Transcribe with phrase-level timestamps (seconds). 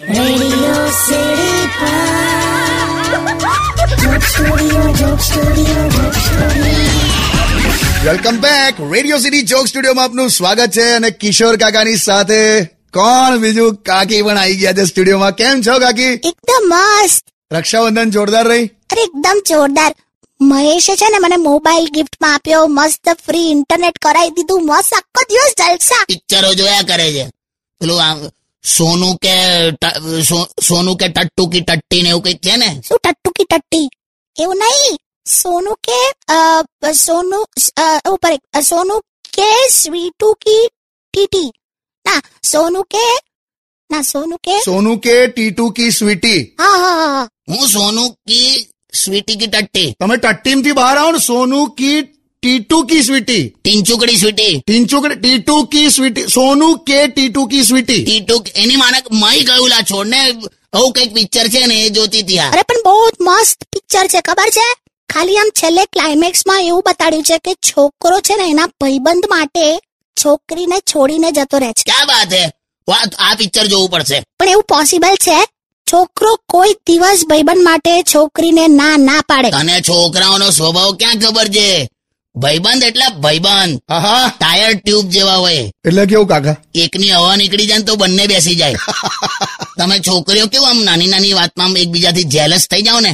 [0.00, 0.40] Welcome
[8.40, 14.22] back radio city joke સ્ટુડિયોમાં આપનું સ્વાગત છે અને કિશોર કાકાની સાથે કોણ બીજું કાકી
[14.22, 16.04] પણ આવી ગયા છે સ્ટુડિયોમાં કેમ છો કાકી?
[16.04, 17.24] એકદમ મસ્ત.
[17.52, 18.66] રક્ષાબંધન જોરદાર રહી?
[18.66, 19.94] અરે એકદમ જોરદાર.
[20.40, 25.50] મહેશે છે ને મને મોબાઈલ ગિફ્ટમાં આપ્યો મસ્ત ફ્રી ઇન્ટરનેટ કરાવી દીધું મસ્ત આખો દિવસ
[25.50, 26.04] જલસા.
[26.08, 27.30] પિક્ચરો જોયા કરે છે.
[27.80, 28.02] પેલું
[28.66, 29.36] આમ સોનું કે
[29.72, 33.44] ટ- સો- સોનું કે ટટ્ટુ કી ટટ્ટી ને એવું કંઈક છે ને શું ટટ્ટુ કી
[33.44, 33.86] ટટ્ટી
[34.36, 35.98] એવું નહીં સોનું કે
[36.28, 36.38] અ,
[36.94, 37.44] સોનું
[37.76, 39.00] અ, ઉપર એક, અ, સોનું
[39.32, 40.64] કે સ્વીટુ કી
[41.14, 41.50] ટીટી
[42.06, 43.04] ના સોનું કે
[43.90, 48.66] ના સોનું કે સોનું કે ટીટુ કી સ્વીટી હા હા હા, હા હું સોનું કી
[48.94, 51.98] સ્વીટી કી ટટ્ટી તમે ટટ્ટીમથી બહાર આવો ને સોનું કી
[52.46, 53.48] ટીટુ કી સ્વીટી.
[53.64, 54.62] ટીંચુકડી સ્વીટી.
[54.66, 56.22] ટીંચુક ટીટુ કી સ્વીટી.
[56.22, 58.04] સોનું કે ટીટુ કી સ્વીટી.
[58.04, 60.32] ટીટુક એની માનક મય ગયું લા છોડ ને
[60.72, 62.50] આવું કંઈક પિક્ચર છે ને એ જોતી હતી આ.
[62.50, 64.68] અરે પણ બહુ જ મસ્ત પિક્ચર છે ખબર છે?
[65.14, 69.78] ખાલી આમ છેલ્લે ક્લાઇમેક્સમાં એવું બતાડ્યું છે કે છોકરો છે ને એના ભાઈબંધ માટે
[70.24, 71.82] છોકરીને છોડીને જતો રહે છે.
[71.86, 72.50] ક્યાં વાત હે?
[72.88, 74.22] વાત આ પિક્ચર જોવું પડશે.
[74.38, 75.46] પણ એવું પોસિબલ છે?
[75.92, 79.50] છોકરો કોઈ દિવસ ભાઈબંધ માટે છોકરીને ના ના પાડે.
[79.50, 81.88] તને છોકરાઓનો સ્વભાવ ક્યાં ખબર છે?
[82.36, 83.78] ભાઈબંધ એટલે ભાઈબંધ.
[83.90, 85.64] હા ટાયર ટ્યુબ જેવા હોય.
[85.88, 86.56] એટલે કેવું કાકા?
[86.74, 88.78] એકની હવા નીકળી જાય તો બંને બેસી જાય.
[89.78, 93.12] તમે છોકરીઓ કેવું આમ નાની નાની વાતમાં એકબીજાથી જેલસ થઈ જાવ ને?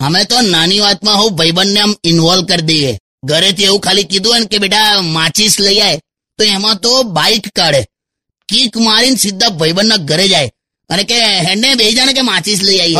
[0.00, 2.98] અમે તો નાની વાતમાં હું ભાઈબંધને આમ ઇન્વોલ્વ કરી દઈએ.
[3.24, 5.98] ઘરેથી એવું ખાલી કીધું હોય ને કે બેટા માચીસ લઈ આય.
[6.38, 7.82] તો એમાં તો બાઇક કાઢે.
[8.48, 10.50] કીક મારીને સીધા ભાઈબંધના ઘરે જાય.
[10.90, 12.98] અને કે હેડને બે જાય ને કે માચીસ લઈ આવી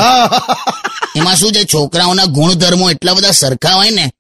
[1.17, 1.65] એમાં શું છે?
[1.65, 4.11] છોકરાઓના ગુણધર્મો એટલા બધા સરખા હોય ને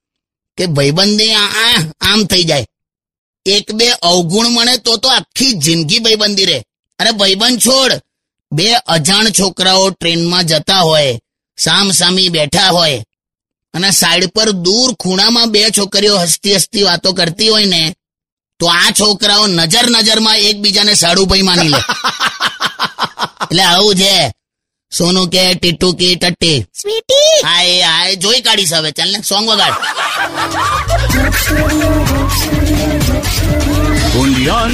[0.56, 2.66] કે ભાઈબંધી આમ થઈ જાય.
[3.46, 6.64] એક બે અવગુણ મળે તો તો આખી જિંદગી ભાઈબંધી રહે.
[6.98, 7.92] અરે ભાઈબંધ છોડ.
[8.52, 11.20] બે અજાણ છોકરાઓ ટ્રેનમાં જતા હોય
[11.58, 13.04] સામ સામી બેઠા હોય
[13.74, 17.94] અને સાઈડ પર દૂર ખૂણામાં બે છોકરીઓ હસતી હસતી વાતો કરતી હોય ને
[18.58, 21.76] તો આ છોકરાઓ નજર નજરમાં એકબીજાને સાડુભાઈ માની લે.
[23.42, 24.32] એટલે આવું છે.
[24.98, 26.58] સોનું કે ટીટુ કે ટટ્ટી.
[26.80, 27.30] સ્વીટી.
[27.44, 29.76] હાય હાય જોઈ કાઢીશ હવે ચાલ ને સોંગ વગાડ.
[34.20, 34.72] Only on